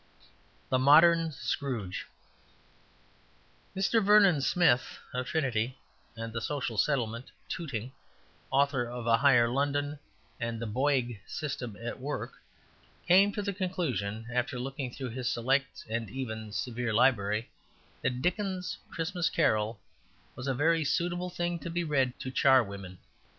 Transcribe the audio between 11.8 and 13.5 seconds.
Work," came to